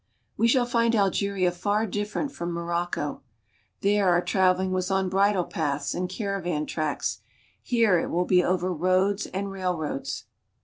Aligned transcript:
We 0.35 0.47
shall 0.47 0.65
find 0.65 0.95
Algeria 0.95 1.51
far 1.51 1.85
different 1.85 2.31
from 2.31 2.51
Morocco. 2.51 3.21
There 3.81 4.09
our 4.09 4.23
traveling 4.23 4.71
was 4.71 4.89
on 4.89 5.09
bridle 5.09 5.43
paths 5.43 5.93
and 5.93 6.09
caravan 6.09 6.65
tracks; 6.65 7.19
here 7.61 7.99
it 7.99 8.09
will 8.09 8.25
be 8.25 8.43
over 8.43 8.73
roads 8.73 9.27
and 9.27 9.51
railroads. 9.51 10.23